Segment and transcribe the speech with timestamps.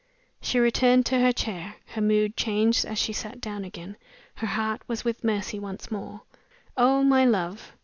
[0.41, 1.75] She returned to her chair.
[1.93, 3.97] Her mood changed as she sat down again
[4.37, 6.21] her heart was with Mercy once more.
[6.75, 7.71] "Oh, my love!"